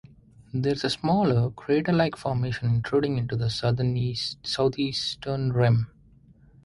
[0.51, 5.91] There is a smaller, crater-like formation intruding into the southeastern rim.